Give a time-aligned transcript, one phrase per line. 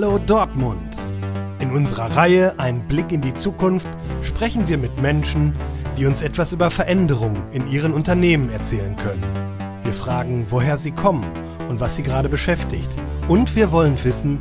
[0.00, 0.96] Hallo Dortmund!
[1.58, 3.88] In unserer Reihe Ein Blick in die Zukunft
[4.22, 5.54] sprechen wir mit Menschen,
[5.96, 9.24] die uns etwas über Veränderungen in ihren Unternehmen erzählen können.
[9.82, 11.26] Wir fragen, woher sie kommen
[11.68, 12.88] und was sie gerade beschäftigt.
[13.26, 14.38] Und wir wollen wissen,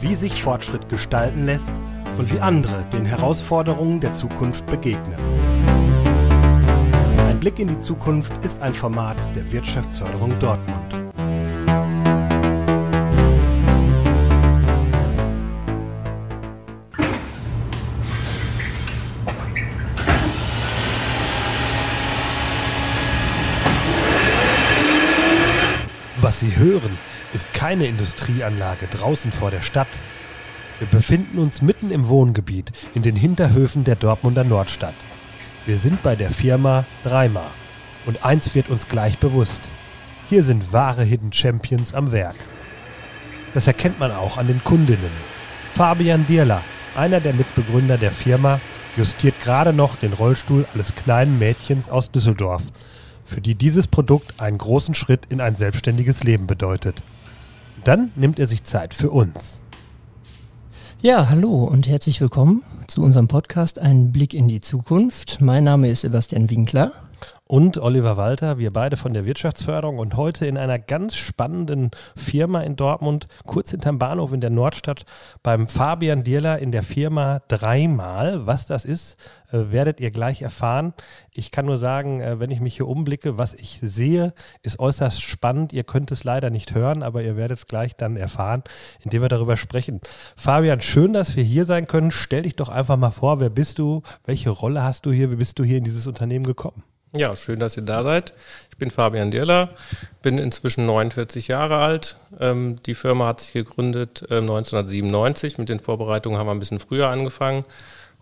[0.00, 1.72] wie sich Fortschritt gestalten lässt
[2.18, 5.20] und wie andere den Herausforderungen der Zukunft begegnen.
[7.28, 11.05] Ein Blick in die Zukunft ist ein Format der Wirtschaftsförderung Dortmund.
[26.36, 26.98] Was Sie hören,
[27.32, 29.88] ist keine Industrieanlage draußen vor der Stadt.
[30.78, 34.92] Wir befinden uns mitten im Wohngebiet in den Hinterhöfen der Dortmunder Nordstadt.
[35.64, 37.46] Wir sind bei der Firma Dreimer.
[38.04, 39.62] Und eins wird uns gleich bewusst.
[40.28, 42.36] Hier sind wahre Hidden Champions am Werk.
[43.54, 45.12] Das erkennt man auch an den Kundinnen.
[45.72, 46.60] Fabian Dierler,
[46.96, 48.60] einer der Mitbegründer der Firma,
[48.98, 52.62] justiert gerade noch den Rollstuhl eines kleinen Mädchens aus Düsseldorf,
[53.26, 57.02] für die dieses Produkt einen großen Schritt in ein selbstständiges Leben bedeutet.
[57.84, 59.58] Dann nimmt er sich Zeit für uns.
[61.02, 65.40] Ja, hallo und herzlich willkommen zu unserem Podcast Ein Blick in die Zukunft.
[65.40, 66.92] Mein Name ist Sebastian Winkler.
[67.48, 72.62] Und Oliver Walter, wir beide von der Wirtschaftsförderung und heute in einer ganz spannenden Firma
[72.62, 75.04] in Dortmund, kurz hinterm Bahnhof in der Nordstadt,
[75.44, 78.46] beim Fabian Dierler in der Firma Dreimal.
[78.46, 79.16] Was das ist,
[79.52, 80.92] äh, werdet ihr gleich erfahren.
[81.30, 85.22] Ich kann nur sagen, äh, wenn ich mich hier umblicke, was ich sehe, ist äußerst
[85.22, 85.72] spannend.
[85.72, 88.64] Ihr könnt es leider nicht hören, aber ihr werdet es gleich dann erfahren,
[89.04, 90.00] indem wir darüber sprechen.
[90.34, 92.10] Fabian, schön, dass wir hier sein können.
[92.10, 94.02] Stell dich doch einfach mal vor, wer bist du?
[94.24, 95.30] Welche Rolle hast du hier?
[95.30, 96.82] Wie bist du hier in dieses Unternehmen gekommen?
[97.16, 98.34] Ja, schön, dass ihr da seid.
[98.70, 99.70] Ich bin Fabian Dirler,
[100.20, 102.16] bin inzwischen 49 Jahre alt.
[102.38, 105.56] Ähm, die Firma hat sich gegründet äh, 1997.
[105.56, 107.64] Mit den Vorbereitungen haben wir ein bisschen früher angefangen.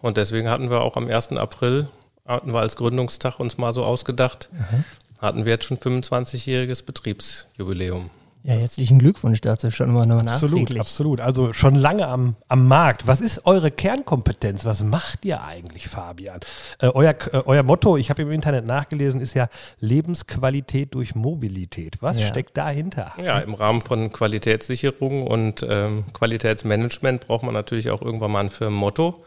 [0.01, 1.33] Und deswegen hatten wir auch am 1.
[1.33, 1.89] April,
[2.27, 4.85] hatten wir als Gründungstag uns mal so ausgedacht, mhm.
[5.19, 8.11] hatten wir jetzt schon 25-jähriges Betriebsjubiläum.
[8.47, 11.21] Ja, herzlichen Glückwunsch dazu schon mal nochmal Absolut, absolut.
[11.23, 13.07] Also schon lange am, am Markt.
[13.07, 14.67] Was ist eure Kernkompetenz?
[14.67, 16.41] Was macht ihr eigentlich, Fabian?
[16.79, 19.49] Äh, euer, äh, euer Motto, ich habe im Internet nachgelesen, ist ja
[19.81, 21.97] Lebensqualität durch Mobilität.
[22.03, 22.27] Was ja.
[22.27, 23.15] steckt dahinter?
[23.17, 28.51] Ja, im Rahmen von Qualitätssicherung und ähm, Qualitätsmanagement braucht man natürlich auch irgendwann mal ein
[28.51, 29.25] Firmenmotto.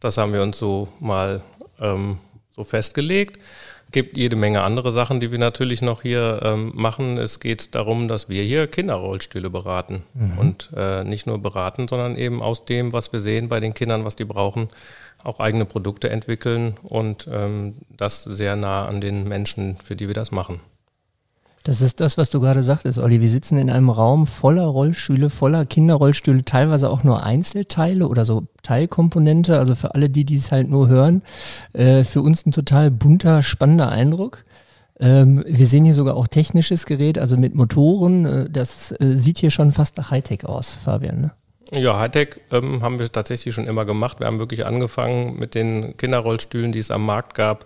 [0.00, 1.42] Das haben wir uns so mal
[1.78, 3.38] ähm, so festgelegt
[3.92, 7.18] gibt jede Menge andere Sachen, die wir natürlich noch hier ähm, machen.
[7.18, 10.02] Es geht darum, dass wir hier Kinderrollstühle beraten.
[10.14, 10.38] Mhm.
[10.38, 14.04] Und äh, nicht nur beraten, sondern eben aus dem, was wir sehen bei den Kindern,
[14.04, 14.68] was die brauchen,
[15.22, 20.14] auch eigene Produkte entwickeln und ähm, das sehr nah an den Menschen, für die wir
[20.14, 20.60] das machen.
[21.66, 23.20] Das ist das, was du gerade sagtest, Olli.
[23.20, 28.46] Wir sitzen in einem Raum voller Rollstühle, voller Kinderrollstühle, teilweise auch nur Einzelteile oder so
[28.62, 29.58] Teilkomponente.
[29.58, 31.22] Also für alle, die dies halt nur hören,
[31.72, 34.44] äh, für uns ein total bunter, spannender Eindruck.
[35.00, 38.26] Ähm, wir sehen hier sogar auch technisches Gerät, also mit Motoren.
[38.26, 41.20] Äh, das äh, sieht hier schon fast nach Hightech aus, Fabian.
[41.20, 41.30] Ne?
[41.72, 44.20] Ja, Hightech ähm, haben wir tatsächlich schon immer gemacht.
[44.20, 47.64] Wir haben wirklich angefangen mit den Kinderrollstühlen, die es am Markt gab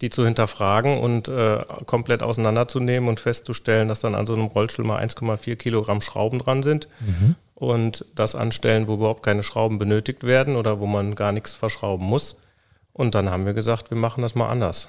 [0.00, 4.84] die zu hinterfragen und äh, komplett auseinanderzunehmen und festzustellen, dass dann an so einem Rollstuhl
[4.84, 7.36] mal 1,4 Kilogramm Schrauben dran sind mhm.
[7.54, 12.06] und das anstellen, wo überhaupt keine Schrauben benötigt werden oder wo man gar nichts verschrauben
[12.06, 12.36] muss.
[12.92, 14.88] Und dann haben wir gesagt, wir machen das mal anders.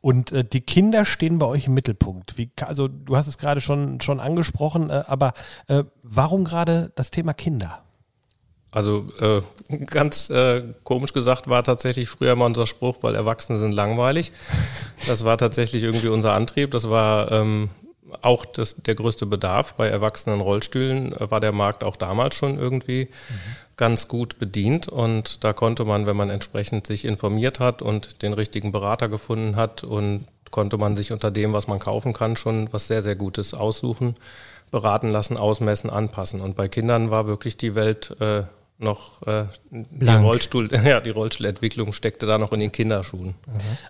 [0.00, 2.36] Und äh, die Kinder stehen bei euch im Mittelpunkt.
[2.36, 5.32] Wie, also du hast es gerade schon, schon angesprochen, äh, aber
[5.66, 7.83] äh, warum gerade das Thema Kinder?
[8.74, 9.40] Also äh,
[9.86, 14.32] ganz äh, komisch gesagt war tatsächlich früher mal unser Spruch, weil Erwachsene sind langweilig.
[15.06, 16.72] Das war tatsächlich irgendwie unser Antrieb.
[16.72, 17.70] Das war ähm,
[18.20, 19.74] auch das, der größte Bedarf.
[19.74, 23.34] Bei erwachsenen Rollstühlen äh, war der Markt auch damals schon irgendwie mhm.
[23.76, 24.88] ganz gut bedient.
[24.88, 29.54] Und da konnte man, wenn man entsprechend sich informiert hat und den richtigen Berater gefunden
[29.54, 33.14] hat und konnte man sich unter dem, was man kaufen kann, schon was sehr, sehr
[33.14, 34.16] Gutes aussuchen,
[34.72, 36.40] beraten lassen, ausmessen, anpassen.
[36.40, 38.42] Und bei Kindern war wirklich die Welt äh,
[38.78, 43.34] noch äh, die, Rollstuhl, ja, die Rollstuhlentwicklung steckte da noch in den Kinderschuhen.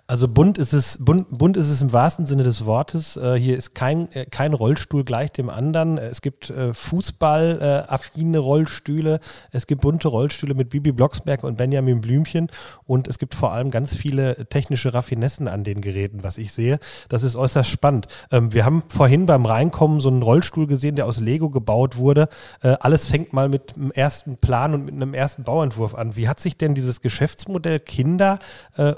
[0.05, 3.17] Also bunt ist es, bunt, bunt ist es im wahrsten Sinne des Wortes.
[3.17, 5.97] Äh, hier ist kein, äh, kein Rollstuhl gleich dem anderen.
[5.97, 9.19] Es gibt äh, Fußball-affine Rollstühle,
[9.51, 12.51] es gibt bunte Rollstühle mit Bibi Blocksberg und Benjamin Blümchen
[12.85, 16.79] und es gibt vor allem ganz viele technische Raffinessen an den Geräten, was ich sehe.
[17.09, 18.07] Das ist äußerst spannend.
[18.31, 22.29] Ähm, wir haben vorhin beim Reinkommen so einen Rollstuhl gesehen, der aus Lego gebaut wurde.
[22.61, 26.15] Äh, alles fängt mal mit dem ersten Plan und mit einem ersten Bauentwurf an.
[26.15, 28.39] Wie hat sich denn dieses Geschäftsmodell Kinder
[28.77, 28.93] äh,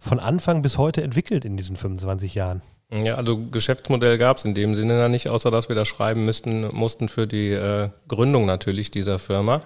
[0.00, 2.62] von Anfang bis heute entwickelt in diesen 25 Jahren?
[2.92, 6.24] Ja, also Geschäftsmodell gab es in dem Sinne da nicht, außer dass wir das schreiben
[6.24, 9.62] müssten, mussten für die äh, Gründung natürlich dieser Firma.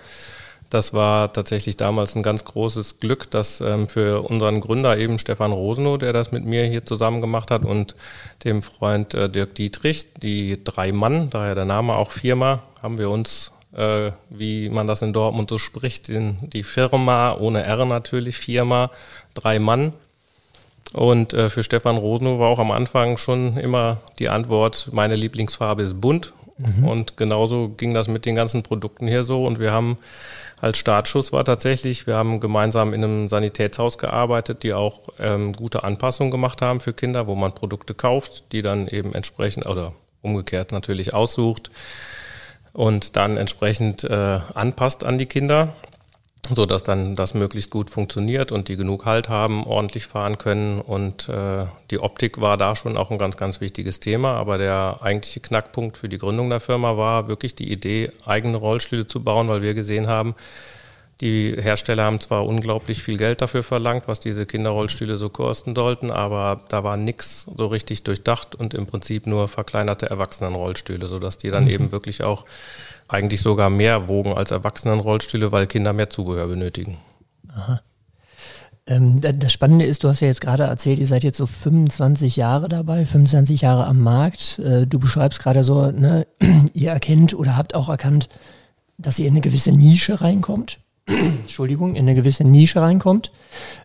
[0.68, 5.52] Das war tatsächlich damals ein ganz großes Glück, dass ähm, für unseren Gründer eben Stefan
[5.52, 7.94] Rosenow, der das mit mir hier zusammen gemacht hat, und
[8.44, 13.08] dem Freund äh, Dirk Dietrich, die drei Mann, daher der Name auch Firma, haben wir
[13.10, 18.36] uns, äh, wie man das in Dortmund so spricht, in die Firma, ohne R natürlich,
[18.36, 18.90] Firma,
[19.34, 19.92] drei Mann
[20.94, 25.82] und äh, für Stefan Rosenow war auch am Anfang schon immer die Antwort, meine Lieblingsfarbe
[25.82, 26.32] ist bunt.
[26.56, 26.84] Mhm.
[26.86, 29.44] Und genauso ging das mit den ganzen Produkten hier so.
[29.44, 29.98] Und wir haben
[30.60, 35.82] als Startschuss war tatsächlich, wir haben gemeinsam in einem Sanitätshaus gearbeitet, die auch ähm, gute
[35.82, 40.70] Anpassungen gemacht haben für Kinder, wo man Produkte kauft, die dann eben entsprechend oder umgekehrt
[40.70, 41.70] natürlich aussucht
[42.74, 45.72] und dann entsprechend äh, anpasst an die Kinder
[46.52, 50.80] so dass dann das möglichst gut funktioniert und die genug Halt haben, ordentlich fahren können.
[50.80, 54.36] Und äh, die Optik war da schon auch ein ganz, ganz wichtiges Thema.
[54.36, 59.06] Aber der eigentliche Knackpunkt für die Gründung der Firma war wirklich die Idee, eigene Rollstühle
[59.06, 60.34] zu bauen, weil wir gesehen haben,
[61.20, 66.10] die Hersteller haben zwar unglaublich viel Geld dafür verlangt, was diese Kinderrollstühle so kosten sollten,
[66.10, 71.50] aber da war nichts so richtig durchdacht und im Prinzip nur verkleinerte Erwachsenenrollstühle, sodass die
[71.50, 71.70] dann mhm.
[71.70, 72.44] eben wirklich auch
[73.06, 76.98] eigentlich sogar mehr wogen als Erwachsenenrollstühle, weil Kinder mehr Zubehör benötigen.
[77.48, 77.80] Aha.
[78.86, 82.36] Ähm, das Spannende ist, du hast ja jetzt gerade erzählt, ihr seid jetzt so 25
[82.36, 84.58] Jahre dabei, 25 Jahre am Markt.
[84.58, 86.26] Äh, du beschreibst gerade so, ne,
[86.74, 88.28] ihr erkennt oder habt auch erkannt,
[88.98, 90.80] dass ihr in eine gewisse Nische reinkommt.
[91.06, 93.30] Entschuldigung, in eine gewisse Nische reinkommt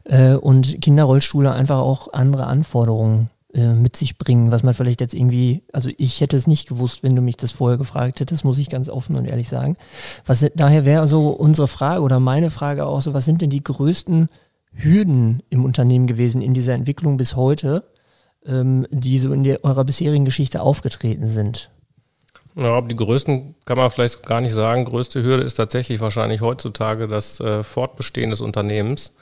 [0.05, 5.15] äh, und Kinderrollstühle einfach auch andere Anforderungen äh, mit sich bringen, was man vielleicht jetzt
[5.15, 8.59] irgendwie, also ich hätte es nicht gewusst, wenn du mich das vorher gefragt hättest, muss
[8.59, 9.75] ich ganz offen und ehrlich sagen.
[10.25, 13.63] Was daher wäre so unsere Frage oder meine Frage auch so, was sind denn die
[13.63, 14.29] größten
[14.71, 17.85] Hürden im Unternehmen gewesen in dieser Entwicklung bis heute,
[18.45, 21.71] ähm, die so in der, eurer bisherigen Geschichte aufgetreten sind?
[22.59, 24.83] Ja, die größten kann man vielleicht gar nicht sagen.
[24.83, 29.13] Größte Hürde ist tatsächlich wahrscheinlich heutzutage das äh, Fortbestehen des Unternehmens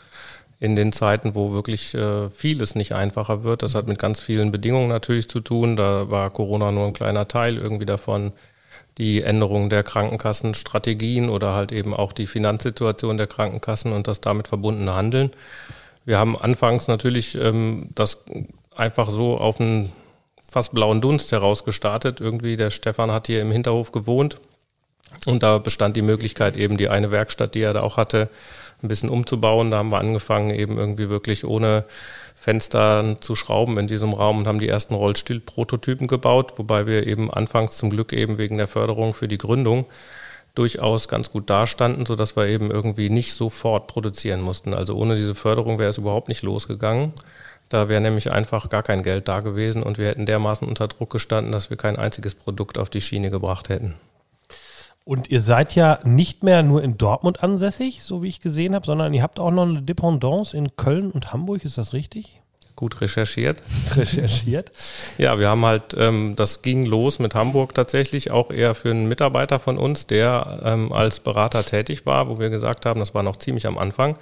[0.60, 3.62] in den Zeiten, wo wirklich äh, vieles nicht einfacher wird.
[3.62, 5.76] Das hat mit ganz vielen Bedingungen natürlich zu tun.
[5.76, 8.34] Da war Corona nur ein kleiner Teil irgendwie davon.
[8.98, 14.48] Die Änderung der Krankenkassenstrategien oder halt eben auch die Finanzsituation der Krankenkassen und das damit
[14.48, 15.30] verbundene Handeln.
[16.06, 18.26] Wir haben anfangs natürlich ähm, das
[18.76, 19.92] einfach so auf einen
[20.58, 22.20] fast blauen Dunst heraus gestartet.
[22.20, 24.40] Irgendwie der Stefan hat hier im Hinterhof gewohnt
[25.28, 28.28] und da bestand die Möglichkeit eben die eine Werkstatt, die er da auch hatte,
[28.82, 29.70] ein bisschen umzubauen.
[29.70, 31.86] Da haben wir angefangen, eben irgendwie wirklich ohne
[32.34, 37.32] Fenster zu schrauben in diesem Raum und haben die ersten Rollstuhl-Prototypen gebaut, wobei wir eben
[37.32, 39.86] anfangs zum Glück eben wegen der Förderung für die Gründung
[40.56, 44.74] durchaus ganz gut dastanden, sodass wir eben irgendwie nicht sofort produzieren mussten.
[44.74, 47.14] Also ohne diese Förderung wäre es überhaupt nicht losgegangen.
[47.70, 51.10] Da wäre nämlich einfach gar kein Geld da gewesen und wir hätten dermaßen unter Druck
[51.10, 53.96] gestanden, dass wir kein einziges Produkt auf die Schiene gebracht hätten.
[55.04, 58.86] Und ihr seid ja nicht mehr nur in Dortmund ansässig, so wie ich gesehen habe,
[58.86, 62.42] sondern ihr habt auch noch eine Dependance in Köln und Hamburg, ist das richtig?
[62.76, 63.64] Gut recherchiert.
[63.96, 64.72] Recherchiert.
[65.18, 69.08] ja, wir haben halt, ähm, das ging los mit Hamburg tatsächlich, auch eher für einen
[69.08, 73.24] Mitarbeiter von uns, der ähm, als Berater tätig war, wo wir gesagt haben, das war
[73.24, 74.18] noch ziemlich am Anfang,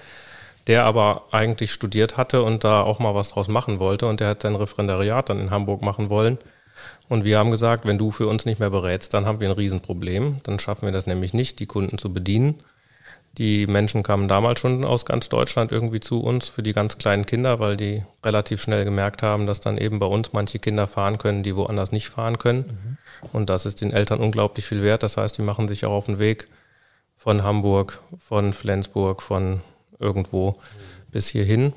[0.68, 4.30] der aber eigentlich studiert hatte und da auch mal was draus machen wollte und der
[4.30, 6.38] hat sein Referendariat dann in Hamburg machen wollen.
[7.08, 9.56] Und wir haben gesagt, wenn du für uns nicht mehr berätst, dann haben wir ein
[9.56, 10.42] Riesenproblem.
[10.44, 12.56] Dann schaffen wir das nämlich nicht, die Kunden zu bedienen.
[13.38, 17.26] Die Menschen kamen damals schon aus ganz Deutschland irgendwie zu uns für die ganz kleinen
[17.26, 21.18] Kinder, weil die relativ schnell gemerkt haben, dass dann eben bei uns manche Kinder fahren
[21.18, 22.98] können, die woanders nicht fahren können.
[23.22, 23.28] Mhm.
[23.34, 25.04] Und das ist den Eltern unglaublich viel wert.
[25.04, 26.48] Das heißt, die machen sich auch auf den Weg
[27.18, 29.62] von Hamburg, von Flensburg, von
[30.00, 30.56] irgendwo
[31.12, 31.74] bis hierhin.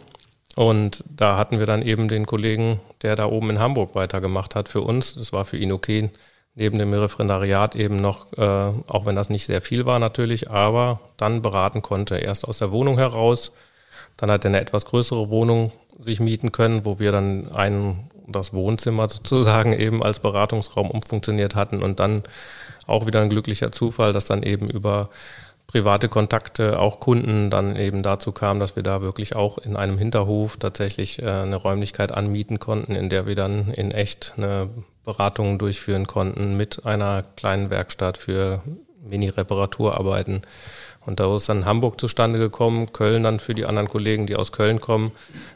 [0.57, 4.69] Und da hatten wir dann eben den Kollegen, der da oben in Hamburg weitergemacht hat
[4.69, 5.15] für uns.
[5.15, 6.11] Das war für ihn okay,
[6.57, 10.99] neben dem Referendariat eben noch, äh, auch wenn das nicht sehr viel war natürlich, aber
[11.17, 12.17] dann beraten konnte.
[12.17, 13.53] Erst aus der Wohnung heraus,
[14.17, 15.71] dann hat er eine etwas größere Wohnung
[16.01, 21.83] sich mieten können, wo wir dann ein, das Wohnzimmer sozusagen eben als Beratungsraum umfunktioniert hatten
[21.83, 22.25] und dann
[22.89, 25.11] auch wieder ein glücklicher Zufall, dass dann eben über
[25.69, 29.99] private Kontakte, auch Kunden dann eben dazu kam, dass wir da wirklich auch in einem
[29.99, 34.71] Hinterhof tatsächlich äh, eine Räumlichkeit anmieten konnten, in der wir dann in echt eine
[35.05, 38.63] Beratung durchführen konnten mit einer kleinen Werkstatt für
[39.03, 40.43] Mini-Reparaturarbeiten.
[41.05, 44.53] Und da ist dann Hamburg zustande gekommen, Köln dann für die anderen Kollegen, die aus
[44.53, 45.13] Köln kommen,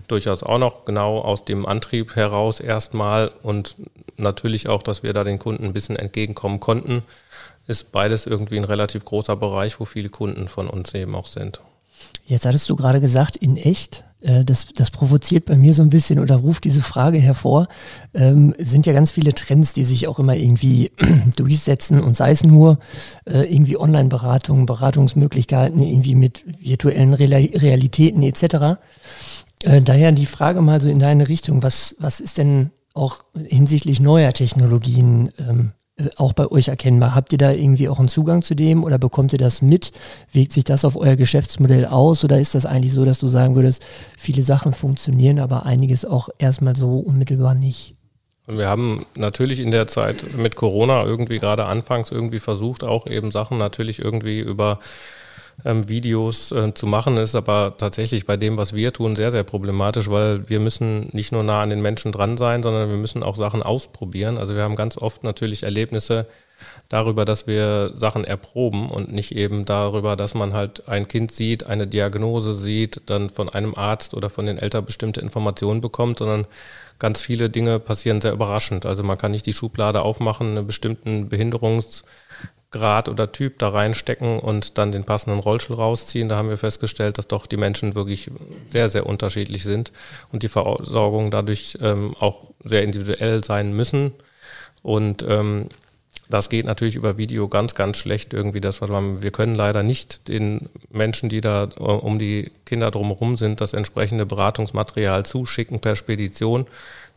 [0.08, 3.76] durchaus auch noch genau aus dem Antrieb heraus erstmal und
[4.18, 7.02] natürlich auch, dass wir da den Kunden ein bisschen entgegenkommen konnten
[7.66, 11.60] ist beides irgendwie ein relativ großer Bereich, wo viele Kunden von uns eben auch sind.
[12.24, 14.04] Jetzt hattest du gerade gesagt, in echt.
[14.22, 17.68] Äh, das, das provoziert bei mir so ein bisschen oder ruft diese Frage hervor.
[18.14, 20.92] Ähm, sind ja ganz viele Trends, die sich auch immer irgendwie
[21.36, 22.78] durchsetzen und sei es nur
[23.24, 28.80] äh, irgendwie Online-Beratungen, Beratungsmöglichkeiten, irgendwie mit virtuellen Realitäten etc.
[29.62, 34.00] Äh, daher die Frage mal so in deine Richtung, was, was ist denn auch hinsichtlich
[34.00, 35.81] neuer Technologien ähm, äh,
[36.16, 37.14] auch bei euch erkennbar?
[37.14, 39.92] Habt ihr da irgendwie auch einen Zugang zu dem oder bekommt ihr das mit?
[40.32, 43.54] Wirkt sich das auf euer Geschäftsmodell aus oder ist das eigentlich so, dass du sagen
[43.54, 43.84] würdest,
[44.16, 47.94] viele Sachen funktionieren, aber einiges auch erstmal so unmittelbar nicht?
[48.46, 53.30] Wir haben natürlich in der Zeit mit Corona irgendwie gerade anfangs irgendwie versucht, auch eben
[53.30, 54.80] Sachen natürlich irgendwie über
[55.64, 59.44] ähm, Videos äh, zu machen, ist aber tatsächlich bei dem, was wir tun, sehr, sehr
[59.44, 63.22] problematisch, weil wir müssen nicht nur nah an den Menschen dran sein, sondern wir müssen
[63.22, 64.38] auch Sachen ausprobieren.
[64.38, 66.26] Also wir haben ganz oft natürlich Erlebnisse
[66.88, 71.66] darüber, dass wir Sachen erproben und nicht eben darüber, dass man halt ein Kind sieht,
[71.66, 76.46] eine Diagnose sieht, dann von einem Arzt oder von den Eltern bestimmte Informationen bekommt, sondern
[76.98, 78.86] ganz viele Dinge passieren sehr überraschend.
[78.86, 82.04] Also man kann nicht die Schublade aufmachen, einen bestimmten Behinderungs-
[82.72, 86.28] Grad oder Typ da reinstecken und dann den passenden Rollstuhl rausziehen.
[86.28, 88.30] Da haben wir festgestellt, dass doch die Menschen wirklich
[88.70, 89.92] sehr, sehr unterschiedlich sind
[90.32, 94.12] und die Versorgung dadurch ähm, auch sehr individuell sein müssen.
[94.82, 95.68] Und ähm,
[96.28, 98.62] das geht natürlich über Video ganz, ganz schlecht irgendwie.
[98.62, 103.60] Das, wir können leider nicht den Menschen, die da äh, um die Kinder drumherum sind,
[103.60, 106.66] das entsprechende Beratungsmaterial zuschicken per Spedition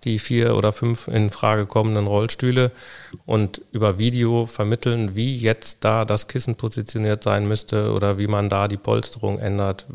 [0.06, 2.72] die vier oder fünf in Frage kommenden Rollstühle
[3.26, 8.50] und über Video vermitteln, wie jetzt da das Kissen positioniert sein müsste oder wie man
[8.50, 9.86] da die Polsterung ändert.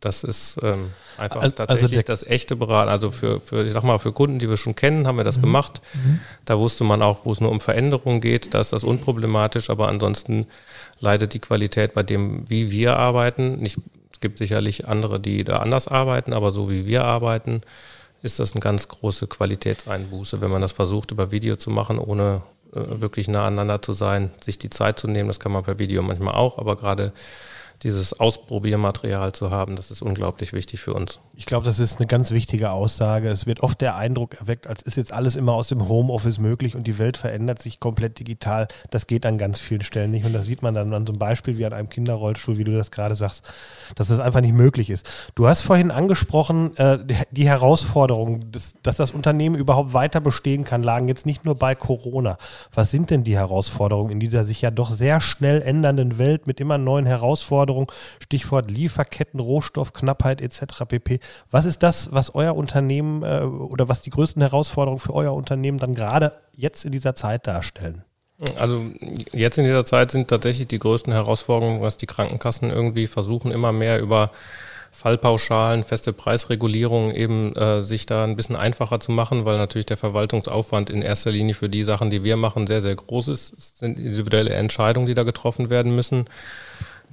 [0.00, 2.88] Das ist ähm, einfach also tatsächlich das echte Beraten.
[2.88, 5.38] Also für, für, ich sag mal, für Kunden, die wir schon kennen, haben wir das
[5.38, 5.42] mhm.
[5.42, 5.80] gemacht.
[5.94, 6.20] Mhm.
[6.44, 9.88] Da wusste man auch, wo es nur um Veränderungen geht, da ist das unproblematisch, aber
[9.88, 10.46] ansonsten
[11.00, 13.58] leidet die Qualität bei dem, wie wir arbeiten.
[13.58, 13.78] Nicht,
[14.12, 17.62] es gibt sicherlich andere, die da anders arbeiten, aber so wie wir arbeiten,
[18.22, 22.42] ist das eine ganz große Qualitätseinbuße, wenn man das versucht, über Video zu machen, ohne
[22.72, 25.28] äh, wirklich nah aneinander zu sein, sich die Zeit zu nehmen.
[25.28, 27.12] Das kann man per Video manchmal auch, aber gerade
[27.82, 31.20] dieses Ausprobiermaterial zu haben, das ist unglaublich wichtig für uns.
[31.34, 33.28] Ich glaube, das ist eine ganz wichtige Aussage.
[33.28, 36.74] Es wird oft der Eindruck erweckt, als ist jetzt alles immer aus dem Homeoffice möglich
[36.74, 38.66] und die Welt verändert sich komplett digital.
[38.90, 41.20] Das geht an ganz vielen Stellen nicht und das sieht man dann an so einem
[41.20, 43.44] Beispiel wie an einem Kinderrollstuhl, wie du das gerade sagst,
[43.94, 45.08] dass das einfach nicht möglich ist.
[45.36, 46.98] Du hast vorhin angesprochen, äh,
[47.30, 51.76] die Herausforderungen, dass, dass das Unternehmen überhaupt weiter bestehen kann, lagen jetzt nicht nur bei
[51.76, 52.38] Corona.
[52.74, 56.58] Was sind denn die Herausforderungen in dieser sich ja doch sehr schnell ändernden Welt mit
[56.60, 57.67] immer neuen Herausforderungen?
[57.68, 60.84] Herausforderung, Stichwort Lieferketten, Rohstoffknappheit etc.
[60.88, 61.20] pp.
[61.50, 65.78] Was ist das, was euer Unternehmen äh, oder was die größten Herausforderungen für euer Unternehmen
[65.78, 68.02] dann gerade jetzt in dieser Zeit darstellen?
[68.56, 68.84] Also
[69.32, 73.72] jetzt in dieser Zeit sind tatsächlich die größten Herausforderungen, was die Krankenkassen irgendwie versuchen, immer
[73.72, 74.30] mehr über
[74.90, 79.96] Fallpauschalen, feste Preisregulierungen eben äh, sich da ein bisschen einfacher zu machen, weil natürlich der
[79.96, 83.52] Verwaltungsaufwand in erster Linie für die Sachen, die wir machen, sehr, sehr groß ist.
[83.56, 86.24] Es sind individuelle Entscheidungen, die da getroffen werden müssen.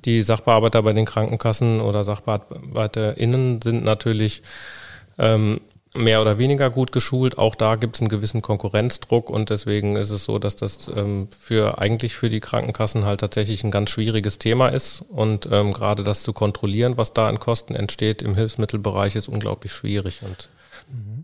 [0.06, 4.44] Die Sachbearbeiter bei den Krankenkassen oder SachbearbeiterInnen sind natürlich
[5.18, 5.62] ähm,
[5.96, 7.38] mehr oder weniger gut geschult.
[7.38, 11.30] Auch da gibt es einen gewissen Konkurrenzdruck und deswegen ist es so, dass das ähm,
[11.38, 16.04] für eigentlich für die Krankenkassen halt tatsächlich ein ganz schwieriges Thema ist und ähm, gerade
[16.04, 20.50] das zu kontrollieren, was da an Kosten entsteht im Hilfsmittelbereich, ist unglaublich schwierig und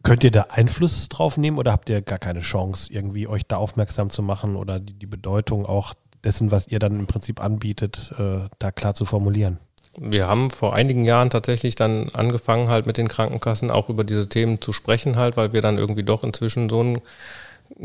[0.03, 3.57] Könnt ihr da Einfluss drauf nehmen oder habt ihr gar keine Chance, irgendwie euch da
[3.57, 8.13] aufmerksam zu machen oder die, die Bedeutung auch dessen, was ihr dann im Prinzip anbietet,
[8.17, 9.59] äh, da klar zu formulieren?
[9.99, 14.29] Wir haben vor einigen Jahren tatsächlich dann angefangen, halt mit den Krankenkassen auch über diese
[14.29, 17.01] Themen zu sprechen, halt, weil wir dann irgendwie doch inzwischen so ein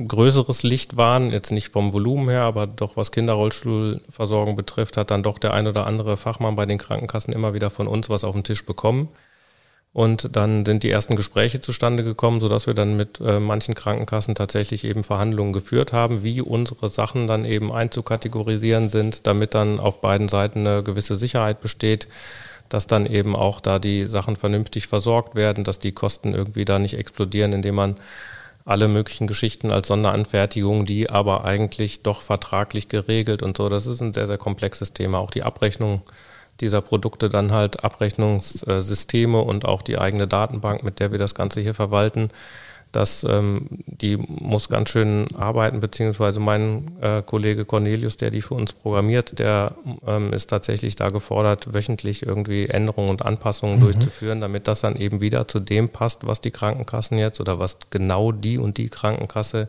[0.06, 5.22] größeres Licht waren, jetzt nicht vom Volumen her, aber doch was Kinderrollstuhlversorgung betrifft, hat dann
[5.22, 8.34] doch der ein oder andere Fachmann bei den Krankenkassen immer wieder von uns was auf
[8.34, 9.08] den Tisch bekommen.
[9.96, 14.34] Und dann sind die ersten Gespräche zustande gekommen, sodass wir dann mit äh, manchen Krankenkassen
[14.34, 20.02] tatsächlich eben Verhandlungen geführt haben, wie unsere Sachen dann eben einzukategorisieren sind, damit dann auf
[20.02, 22.08] beiden Seiten eine gewisse Sicherheit besteht,
[22.68, 26.78] dass dann eben auch da die Sachen vernünftig versorgt werden, dass die Kosten irgendwie da
[26.78, 27.96] nicht explodieren, indem man
[28.66, 33.70] alle möglichen Geschichten als Sonderanfertigung, die aber eigentlich doch vertraglich geregelt und so.
[33.70, 35.20] Das ist ein sehr, sehr komplexes Thema.
[35.20, 36.02] Auch die Abrechnung
[36.60, 41.60] dieser Produkte dann halt Abrechnungssysteme und auch die eigene Datenbank, mit der wir das Ganze
[41.60, 42.30] hier verwalten.
[42.92, 48.54] dass ähm, die muss ganz schön arbeiten, beziehungsweise mein äh, Kollege Cornelius, der die für
[48.54, 49.74] uns programmiert, der
[50.06, 53.82] ähm, ist tatsächlich da gefordert, wöchentlich irgendwie Änderungen und Anpassungen mhm.
[53.82, 57.78] durchzuführen, damit das dann eben wieder zu dem passt, was die Krankenkassen jetzt oder was
[57.90, 59.68] genau die und die Krankenkasse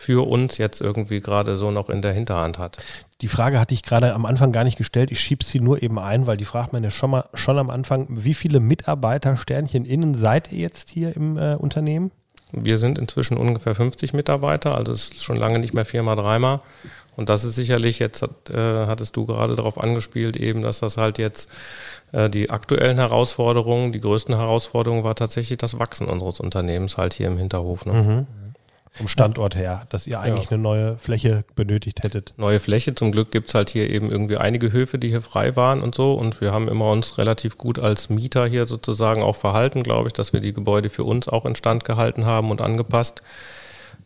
[0.00, 2.78] für uns jetzt irgendwie gerade so noch in der Hinterhand hat.
[3.20, 5.10] Die Frage hatte ich gerade am Anfang gar nicht gestellt.
[5.10, 7.68] Ich schiebe sie nur eben ein, weil die fragt man ja schon mal schon am
[7.68, 12.12] Anfang, wie viele Mitarbeiter Sternchen innen seid ihr jetzt hier im äh, Unternehmen?
[12.50, 16.60] Wir sind inzwischen ungefähr 50 Mitarbeiter, also es ist schon lange nicht mehr viermal, dreimal.
[17.14, 20.96] Und das ist sicherlich, jetzt hat, äh, hattest du gerade darauf angespielt, eben, dass das
[20.96, 21.50] halt jetzt
[22.12, 27.26] äh, die aktuellen Herausforderungen, die größten Herausforderungen war tatsächlich das Wachsen unseres Unternehmens halt hier
[27.26, 27.84] im Hinterhof.
[27.84, 27.92] Ne?
[27.92, 28.26] Mhm
[28.92, 30.52] vom Standort her, dass ihr eigentlich ja.
[30.52, 32.34] eine neue Fläche benötigt hättet.
[32.36, 35.54] Neue Fläche, zum Glück gibt es halt hier eben irgendwie einige Höfe, die hier frei
[35.56, 36.14] waren und so.
[36.14, 40.12] Und wir haben immer uns relativ gut als Mieter hier sozusagen auch verhalten, glaube ich,
[40.12, 43.22] dass wir die Gebäude für uns auch instand gehalten haben und angepasst.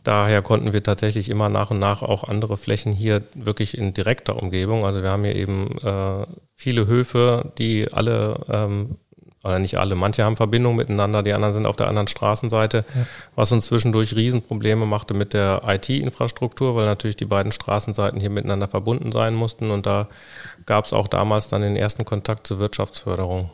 [0.04, 4.40] Daher konnten wir tatsächlich immer nach und nach auch andere Flächen hier wirklich in direkter
[4.40, 4.84] Umgebung.
[4.84, 8.98] Also wir haben hier eben äh, viele Höfe, die alle ähm,
[9.44, 13.06] oder nicht alle, manche haben Verbindungen miteinander, die anderen sind auf der anderen Straßenseite, ja.
[13.36, 18.68] was uns zwischendurch Riesenprobleme machte mit der IT-Infrastruktur, weil natürlich die beiden Straßenseiten hier miteinander
[18.68, 20.08] verbunden sein mussten und da
[20.66, 23.50] gab es auch damals dann den ersten Kontakt zur Wirtschaftsförderung.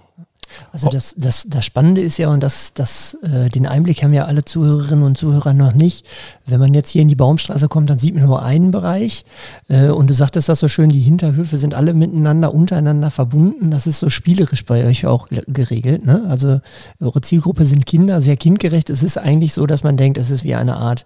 [0.72, 4.24] Also das, das, das Spannende ist ja, und das, das, äh, den Einblick haben ja
[4.24, 6.06] alle Zuhörerinnen und Zuhörer noch nicht.
[6.46, 9.24] Wenn man jetzt hier in die Baumstraße kommt, dann sieht man nur einen Bereich.
[9.68, 13.70] Äh, und du sagtest das so schön, die Hinterhöfe sind alle miteinander, untereinander verbunden.
[13.70, 16.04] Das ist so spielerisch bei euch auch geregelt.
[16.04, 16.24] Ne?
[16.28, 16.60] Also
[17.00, 18.90] eure Zielgruppe sind Kinder, sehr kindgerecht.
[18.90, 21.04] Es ist eigentlich so, dass man denkt, es ist wie eine Art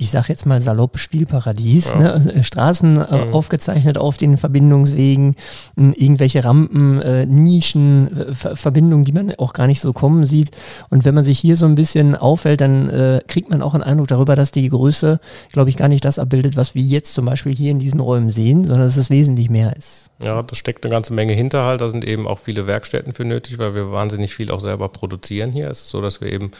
[0.00, 1.98] ich sag jetzt mal salopp Spielparadies, ja.
[1.98, 2.12] ne?
[2.12, 3.34] Also, äh, Straßen äh, mhm.
[3.34, 5.36] aufgezeichnet auf den Verbindungswegen,
[5.76, 10.52] irgendwelche Rampen, äh, Nischen, äh, Verbindungen, die man auch gar nicht so kommen sieht.
[10.88, 13.82] Und wenn man sich hier so ein bisschen auffällt, dann äh, kriegt man auch einen
[13.82, 15.20] Eindruck darüber, dass die Größe,
[15.52, 18.30] glaube ich, gar nicht das abbildet, was wir jetzt zum Beispiel hier in diesen Räumen
[18.30, 20.08] sehen, sondern dass es wesentlich mehr ist.
[20.24, 21.82] Ja, da steckt eine ganze Menge hinter halt.
[21.82, 25.52] Da sind eben auch viele Werkstätten für nötig, weil wir wahnsinnig viel auch selber produzieren
[25.52, 25.68] hier.
[25.68, 26.52] Es ist so, dass wir eben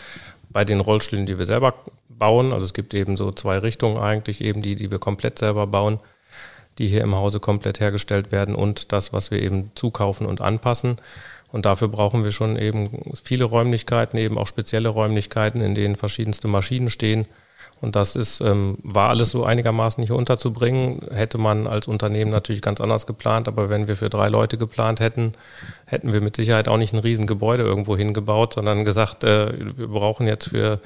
[0.51, 1.75] bei den Rollstühlen, die wir selber
[2.21, 2.53] bauen.
[2.53, 5.99] Also es gibt eben so zwei Richtungen eigentlich, eben die, die wir komplett selber bauen,
[6.79, 10.99] die hier im Hause komplett hergestellt werden und das, was wir eben zukaufen und anpassen.
[11.51, 12.89] Und dafür brauchen wir schon eben
[13.25, 17.27] viele Räumlichkeiten, eben auch spezielle Räumlichkeiten, in denen verschiedenste Maschinen stehen.
[17.81, 21.01] Und das ist, ähm, war alles so einigermaßen hier unterzubringen.
[21.11, 25.01] Hätte man als Unternehmen natürlich ganz anders geplant, aber wenn wir für drei Leute geplant
[25.01, 25.33] hätten,
[25.87, 30.27] hätten wir mit Sicherheit auch nicht ein Riesengebäude irgendwo hingebaut, sondern gesagt, äh, wir brauchen
[30.27, 30.79] jetzt für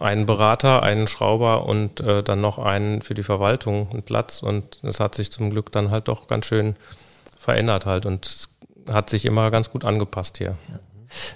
[0.00, 4.42] einen Berater, einen Schrauber und äh, dann noch einen für die Verwaltung einen Platz.
[4.42, 6.76] Und es hat sich zum Glück dann halt doch ganz schön
[7.38, 8.48] verändert halt und
[8.90, 10.56] hat sich immer ganz gut angepasst hier.
[10.68, 10.78] Ja.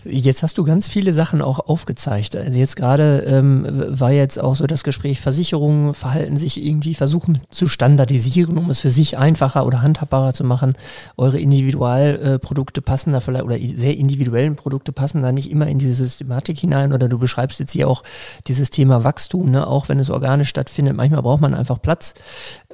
[0.04, 2.36] Jetzt hast du ganz viele Sachen auch aufgezeigt.
[2.36, 7.40] Also jetzt gerade ähm, war jetzt auch so das Gespräch, Versicherungen verhalten sich irgendwie, versuchen
[7.50, 10.74] zu standardisieren, um es für sich einfacher oder handhabbarer zu machen.
[11.16, 15.94] Eure Individualprodukte passen da vielleicht oder sehr individuellen Produkte passen da nicht immer in diese
[15.94, 16.92] Systematik hinein.
[16.92, 18.02] Oder du beschreibst jetzt hier auch
[18.46, 19.66] dieses Thema Wachstum, ne?
[19.66, 20.96] auch wenn es organisch stattfindet.
[20.96, 22.14] Manchmal braucht man einfach Platz.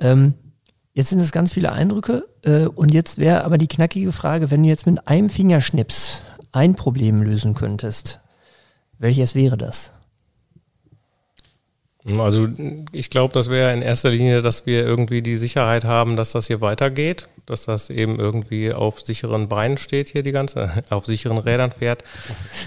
[0.01, 0.35] Ähm,
[0.97, 4.63] Jetzt sind es ganz viele Eindrücke äh, und jetzt wäre aber die knackige Frage, wenn
[4.63, 6.23] du jetzt mit einem Fingerschnips
[6.57, 8.21] ein Problem lösen könntest,
[8.99, 9.93] welches wäre das?
[12.19, 12.49] Also
[12.93, 16.47] ich glaube, das wäre in erster Linie, dass wir irgendwie die Sicherheit haben, dass das
[16.47, 21.39] hier weitergeht, dass das eben irgendwie auf sicheren Beinen steht hier die ganze, auf sicheren
[21.39, 22.05] Rädern fährt,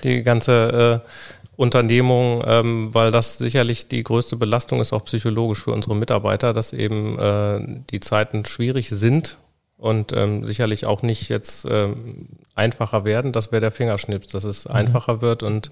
[0.04, 1.10] die ganze äh,
[1.56, 6.73] Unternehmung, ähm, weil das sicherlich die größte Belastung ist, auch psychologisch für unsere Mitarbeiter, dass
[6.73, 9.38] eben äh, die Zeiten schwierig sind
[9.79, 13.31] und ähm, sicherlich auch nicht jetzt ähm, einfacher werden.
[13.31, 14.75] Das wäre der Fingerschnips, dass es mhm.
[14.75, 15.71] einfacher wird und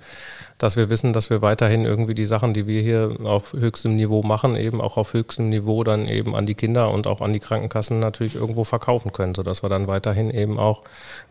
[0.57, 4.23] dass wir wissen, dass wir weiterhin irgendwie die Sachen, die wir hier auf höchstem Niveau
[4.23, 7.41] machen, eben auch auf höchstem Niveau dann eben an die Kinder und auch an die
[7.41, 10.83] Krankenkassen natürlich irgendwo verkaufen können, sodass wir dann weiterhin eben auch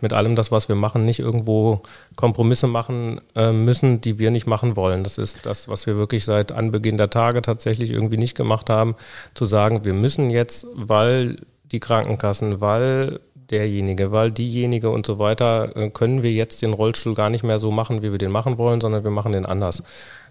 [0.02, 1.80] mit allem das, was wir machen, nicht irgendwo
[2.14, 5.02] Kompromisse machen äh, müssen, die wir nicht machen wollen.
[5.02, 8.96] Das ist das, was wir wirklich seit Anbeginn der Tage tatsächlich irgendwie nicht gemacht haben,
[9.32, 11.36] zu sagen, wir müssen jetzt, weil
[11.72, 17.14] die Krankenkassen, weil derjenige, weil diejenige und so weiter, äh, können wir jetzt den Rollstuhl
[17.14, 19.82] gar nicht mehr so machen, wie wir den machen wollen, sondern wir machen den anders.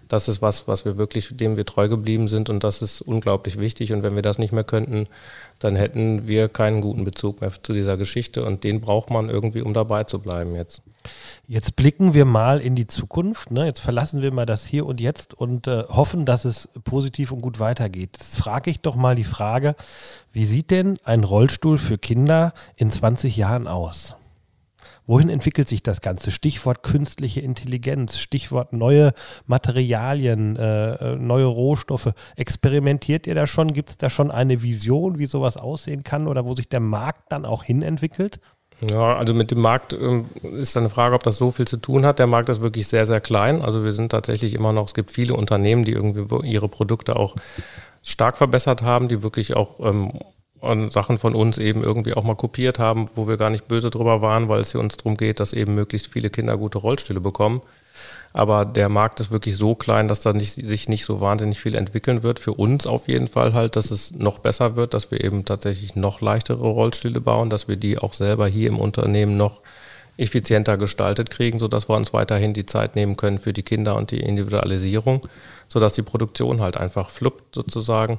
[0.08, 3.58] Das ist was, was wir wirklich, dem wir treu geblieben sind und das ist unglaublich
[3.58, 3.92] wichtig.
[3.92, 5.08] Und wenn wir das nicht mehr könnten,
[5.58, 9.62] dann hätten wir keinen guten Bezug mehr zu dieser Geschichte und den braucht man irgendwie,
[9.62, 10.82] um dabei zu bleiben jetzt.
[11.46, 13.50] Jetzt blicken wir mal in die Zukunft.
[13.50, 13.66] Ne?
[13.66, 17.40] Jetzt verlassen wir mal das Hier und Jetzt und äh, hoffen, dass es positiv und
[17.40, 18.16] gut weitergeht.
[18.18, 19.76] Jetzt frage ich doch mal die Frage,
[20.32, 24.16] wie sieht denn ein Rollstuhl für Kinder in 20 Jahren aus?
[25.06, 26.30] Wohin entwickelt sich das Ganze?
[26.30, 29.12] Stichwort künstliche Intelligenz, Stichwort neue
[29.46, 32.12] Materialien, äh, äh neue Rohstoffe.
[32.34, 33.72] Experimentiert ihr da schon?
[33.72, 37.30] Gibt es da schon eine Vision, wie sowas aussehen kann oder wo sich der Markt
[37.30, 38.40] dann auch hin entwickelt?
[38.80, 40.22] Ja, also mit dem Markt äh,
[40.58, 42.18] ist eine Frage, ob das so viel zu tun hat.
[42.18, 43.62] Der Markt ist wirklich sehr, sehr klein.
[43.62, 47.36] Also wir sind tatsächlich immer noch, es gibt viele Unternehmen, die irgendwie ihre Produkte auch
[48.02, 50.12] stark verbessert haben, die wirklich auch ähm,
[50.90, 54.22] Sachen von uns eben irgendwie auch mal kopiert haben, wo wir gar nicht böse drüber
[54.22, 57.62] waren, weil es hier uns darum geht, dass eben möglichst viele Kinder gute Rollstühle bekommen.
[58.32, 61.74] Aber der Markt ist wirklich so klein, dass da nicht, sich nicht so wahnsinnig viel
[61.74, 62.38] entwickeln wird.
[62.38, 65.96] Für uns auf jeden Fall halt, dass es noch besser wird, dass wir eben tatsächlich
[65.96, 69.62] noch leichtere Rollstühle bauen, dass wir die auch selber hier im Unternehmen noch
[70.18, 74.10] effizienter gestaltet kriegen, sodass wir uns weiterhin die Zeit nehmen können für die Kinder und
[74.10, 75.20] die Individualisierung,
[75.68, 78.18] sodass die Produktion halt einfach fluppt sozusagen.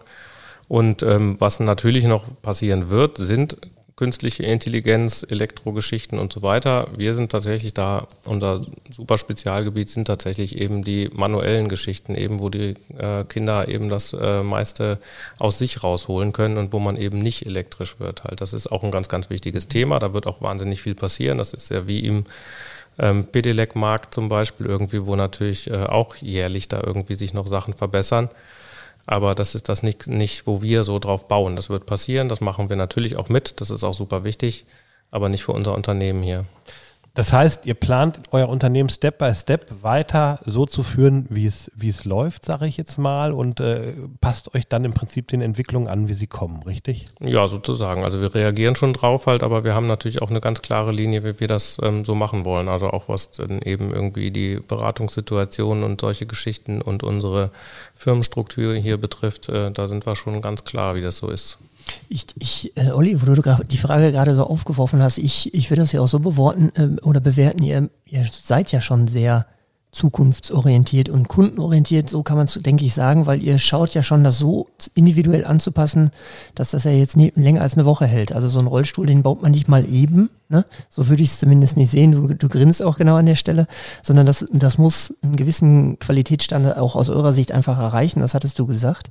[0.68, 3.58] Und ähm, was natürlich noch passieren wird, sind
[3.98, 6.88] künstliche Intelligenz, Elektrogeschichten und so weiter.
[6.96, 12.50] Wir sind tatsächlich da, unser super Spezialgebiet sind tatsächlich eben die manuellen Geschichten, eben wo
[12.50, 15.00] die äh, Kinder eben das äh, meiste
[15.40, 18.24] aus sich rausholen können und wo man eben nicht elektrisch wird.
[18.24, 19.98] Halt, das ist auch ein ganz, ganz wichtiges Thema.
[19.98, 21.40] Da wird auch wahnsinnig viel passieren.
[21.40, 22.26] Das ist ja wie im
[23.00, 27.74] ähm, Pedelec-Markt zum Beispiel irgendwie, wo natürlich äh, auch jährlich da irgendwie sich noch Sachen
[27.74, 28.30] verbessern.
[29.08, 31.56] Aber das ist das nicht, nicht, wo wir so drauf bauen.
[31.56, 34.66] Das wird passieren, das machen wir natürlich auch mit, das ist auch super wichtig,
[35.12, 36.46] aber nicht für unser Unternehmen hier.
[37.18, 41.72] Das heißt, ihr plant euer Unternehmen Step by Step weiter so zu führen, wie es,
[41.76, 45.42] wie es läuft, sage ich jetzt mal, und äh, passt euch dann im Prinzip den
[45.42, 47.08] Entwicklungen an, wie sie kommen, richtig?
[47.20, 48.04] Ja, sozusagen.
[48.04, 51.24] Also wir reagieren schon drauf halt, aber wir haben natürlich auch eine ganz klare Linie,
[51.24, 52.68] wie wir das ähm, so machen wollen.
[52.68, 57.50] Also auch was dann eben irgendwie die Beratungssituation und solche Geschichten und unsere
[57.96, 61.58] Firmenstruktur hier betrifft, äh, da sind wir schon ganz klar, wie das so ist.
[62.10, 65.82] Ich, ich äh, Olli, wo du die Frage gerade so aufgeworfen hast, ich, ich würde
[65.82, 69.46] das ja auch so beworten äh, oder bewerten, ihr, ihr seid ja schon sehr
[69.92, 74.24] zukunftsorientiert und kundenorientiert, so kann man es, denke ich, sagen, weil ihr schaut ja schon,
[74.24, 76.12] das so individuell anzupassen,
[76.56, 78.32] dass das ja jetzt nie, länger als eine Woche hält.
[78.32, 80.66] Also so einen Rollstuhl, den baut man nicht mal eben, ne?
[80.90, 83.68] so würde ich es zumindest nicht sehen, du, du grinst auch genau an der Stelle,
[84.04, 88.58] sondern das, das muss einen gewissen Qualitätsstandard auch aus eurer Sicht einfach erreichen, das hattest
[88.60, 89.10] du gesagt.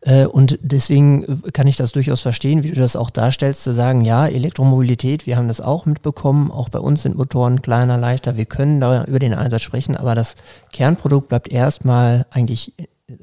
[0.00, 4.04] Äh, und deswegen kann ich das durchaus verstehen, wie du das auch darstellst, zu sagen,
[4.04, 8.46] ja, Elektromobilität, wir haben das auch mitbekommen, auch bei uns sind Motoren kleiner, leichter, wir
[8.46, 10.34] können da über den Einsatz sprechen, aber das
[10.72, 12.72] Kernprodukt bleibt erstmal eigentlich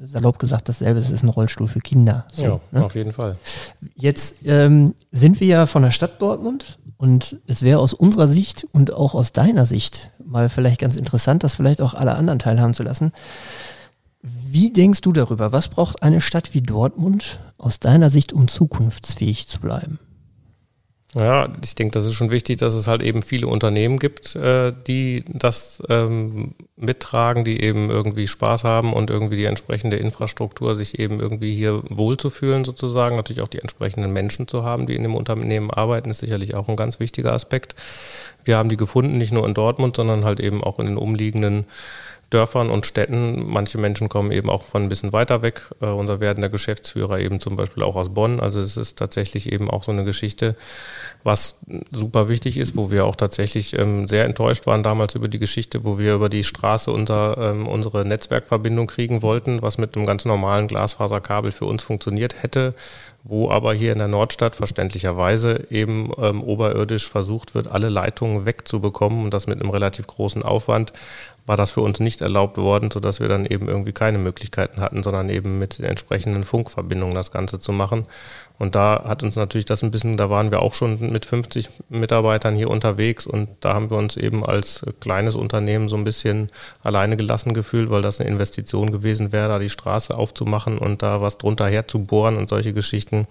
[0.03, 2.25] salopp gesagt dasselbe, das ist ein Rollstuhl für Kinder.
[2.31, 2.85] So, ja, ne?
[2.85, 3.35] auf jeden Fall.
[3.95, 8.67] Jetzt ähm, sind wir ja von der Stadt Dortmund und es wäre aus unserer Sicht
[8.73, 12.75] und auch aus deiner Sicht mal vielleicht ganz interessant, das vielleicht auch alle anderen teilhaben
[12.75, 13.11] zu lassen.
[14.21, 15.51] Wie denkst du darüber?
[15.51, 19.97] Was braucht eine Stadt wie Dortmund aus deiner Sicht, um zukunftsfähig zu bleiben?
[21.13, 24.71] Ja, ich denke, das ist schon wichtig, dass es halt eben viele Unternehmen gibt, äh,
[24.87, 30.99] die das ähm, mittragen, die eben irgendwie Spaß haben und irgendwie die entsprechende Infrastruktur, sich
[30.99, 33.17] eben irgendwie hier wohlzufühlen sozusagen.
[33.17, 36.69] Natürlich auch die entsprechenden Menschen zu haben, die in dem Unternehmen arbeiten, ist sicherlich auch
[36.69, 37.75] ein ganz wichtiger Aspekt.
[38.45, 41.65] Wir haben die gefunden, nicht nur in Dortmund, sondern halt eben auch in den umliegenden
[42.31, 43.47] Dörfern und Städten.
[43.47, 45.69] Manche Menschen kommen eben auch von ein bisschen weiter weg.
[45.81, 48.39] Äh, unser werdender Geschäftsführer eben zum Beispiel auch aus Bonn.
[48.39, 50.55] Also es ist tatsächlich eben auch so eine Geschichte,
[51.23, 51.59] was
[51.91, 55.83] super wichtig ist, wo wir auch tatsächlich ähm, sehr enttäuscht waren damals über die Geschichte,
[55.83, 60.25] wo wir über die Straße unser, ähm, unsere Netzwerkverbindung kriegen wollten, was mit einem ganz
[60.25, 62.73] normalen Glasfaserkabel für uns funktioniert hätte
[63.23, 69.23] wo aber hier in der Nordstadt verständlicherweise eben ähm, oberirdisch versucht wird, alle Leitungen wegzubekommen
[69.23, 70.91] und das mit einem relativ großen Aufwand
[71.45, 75.03] war das für uns nicht erlaubt worden, sodass wir dann eben irgendwie keine Möglichkeiten hatten,
[75.03, 78.05] sondern eben mit entsprechenden Funkverbindungen das Ganze zu machen.
[78.61, 81.67] Und da hat uns natürlich das ein bisschen, da waren wir auch schon mit 50
[81.89, 86.51] Mitarbeitern hier unterwegs und da haben wir uns eben als kleines Unternehmen so ein bisschen
[86.83, 91.21] alleine gelassen gefühlt, weil das eine Investition gewesen wäre, da die Straße aufzumachen und da
[91.21, 93.25] was drunter herzubohren und solche Geschichten.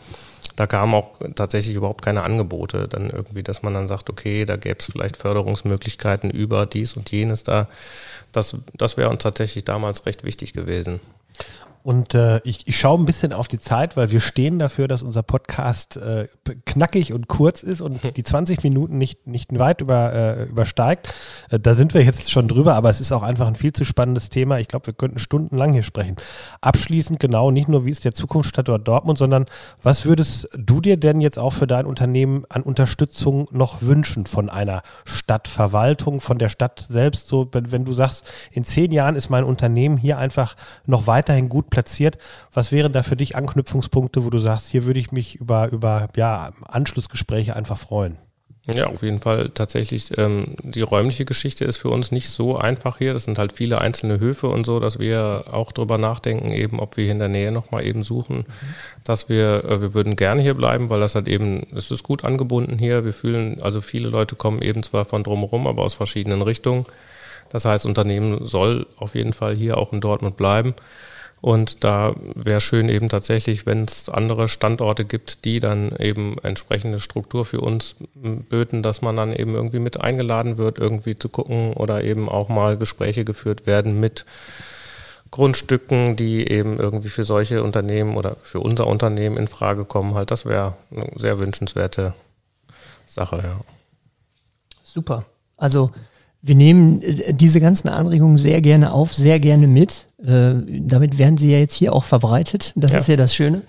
[0.56, 2.88] Da kamen auch tatsächlich überhaupt keine Angebote.
[2.88, 7.08] Dann irgendwie, dass man dann sagt, okay, da gäbe es vielleicht Förderungsmöglichkeiten über dies und
[7.12, 7.68] jenes da.
[8.32, 10.98] Das, das wäre uns tatsächlich damals recht wichtig gewesen.
[11.82, 15.02] Und äh, ich, ich schaue ein bisschen auf die Zeit, weil wir stehen dafür, dass
[15.02, 16.28] unser Podcast äh,
[16.66, 21.14] knackig und kurz ist und die 20 Minuten nicht, nicht weit über, äh, übersteigt.
[21.48, 23.84] Äh, da sind wir jetzt schon drüber, aber es ist auch einfach ein viel zu
[23.84, 24.58] spannendes Thema.
[24.58, 26.16] Ich glaube, wir könnten stundenlang hier sprechen.
[26.60, 29.46] Abschließend genau, nicht nur wie ist der Zukunftsstandort Dortmund, sondern
[29.82, 34.50] was würdest du dir denn jetzt auch für dein Unternehmen an Unterstützung noch wünschen von
[34.50, 37.28] einer Stadtverwaltung, von der Stadt selbst?
[37.28, 41.48] So, wenn, wenn du sagst, in zehn Jahren ist mein Unternehmen hier einfach noch weiterhin
[41.48, 42.18] gut platziert.
[42.52, 46.08] Was wären da für dich Anknüpfungspunkte, wo du sagst, hier würde ich mich über, über
[46.16, 48.18] ja, Anschlussgespräche einfach freuen?
[48.74, 50.16] Ja, auf jeden Fall tatsächlich.
[50.18, 53.14] Ähm, die räumliche Geschichte ist für uns nicht so einfach hier.
[53.14, 56.96] Das sind halt viele einzelne Höfe und so, dass wir auch drüber nachdenken, eben, ob
[56.96, 58.44] wir hier in der Nähe nochmal eben suchen,
[59.02, 62.24] dass wir, äh, wir würden gerne hier bleiben, weil das halt eben, es ist gut
[62.24, 63.04] angebunden hier.
[63.04, 66.84] Wir fühlen, also viele Leute kommen eben zwar von drumherum, aber aus verschiedenen Richtungen.
[67.48, 70.74] Das heißt, Unternehmen soll auf jeden Fall hier auch in Dortmund bleiben.
[71.40, 77.00] Und da wäre schön eben tatsächlich, wenn es andere Standorte gibt, die dann eben entsprechende
[77.00, 81.72] Struktur für uns böten, dass man dann eben irgendwie mit eingeladen wird, irgendwie zu gucken
[81.72, 84.26] oder eben auch mal Gespräche geführt werden mit
[85.30, 90.14] Grundstücken, die eben irgendwie für solche Unternehmen oder für unser Unternehmen in Frage kommen.
[90.14, 92.14] Halt, das wäre eine sehr wünschenswerte
[93.06, 93.60] Sache, ja.
[94.82, 95.24] Super.
[95.56, 95.90] Also
[96.42, 100.06] wir nehmen äh, diese ganzen Anregungen sehr gerne auf, sehr gerne mit.
[100.24, 102.72] Äh, damit werden sie ja jetzt hier auch verbreitet.
[102.76, 102.98] Das ja.
[102.98, 103.62] ist ja das Schöne.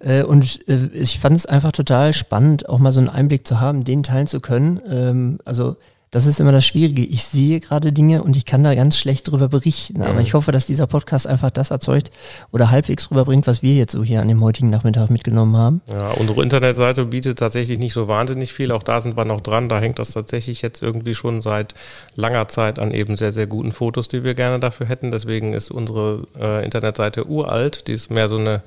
[0.00, 3.60] Äh, und äh, ich fand es einfach total spannend, auch mal so einen Einblick zu
[3.60, 4.80] haben, den teilen zu können.
[4.88, 5.76] Ähm, also
[6.12, 7.02] das ist immer das Schwierige.
[7.02, 10.02] Ich sehe gerade Dinge und ich kann da ganz schlecht drüber berichten.
[10.02, 10.20] Aber mhm.
[10.20, 12.10] ich hoffe, dass dieser Podcast einfach das erzeugt
[12.50, 15.80] oder halbwegs rüberbringt, was wir jetzt so hier an dem heutigen Nachmittag mitgenommen haben.
[15.88, 18.72] Ja, unsere Internetseite bietet tatsächlich nicht so wahnsinnig viel.
[18.72, 19.70] Auch da sind wir noch dran.
[19.70, 21.72] Da hängt das tatsächlich jetzt irgendwie schon seit
[22.14, 25.12] langer Zeit an eben sehr, sehr guten Fotos, die wir gerne dafür hätten.
[25.12, 27.88] Deswegen ist unsere äh, Internetseite uralt.
[27.88, 28.62] Die ist mehr so eine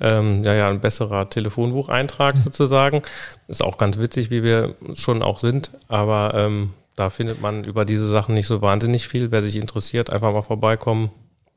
[0.00, 2.40] ähm, ja, ja, ein besserer Telefonbucheintrag mhm.
[2.40, 3.02] sozusagen.
[3.48, 7.84] Ist auch ganz witzig, wie wir schon auch sind, aber ähm, da findet man über
[7.84, 9.32] diese Sachen nicht so wahnsinnig viel.
[9.32, 11.10] Wer sich interessiert, einfach mal vorbeikommen.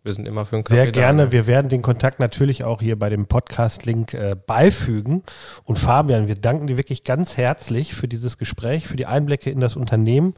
[0.03, 1.25] Wir sind immer für einen Kaffee Sehr gerne.
[1.25, 1.32] Da.
[1.32, 5.23] Wir werden den Kontakt natürlich auch hier bei dem Podcast-Link äh, beifügen.
[5.63, 9.62] Und Fabian, wir danken dir wirklich ganz herzlich für dieses Gespräch, für die Einblicke in
[9.62, 10.34] das Unternehmen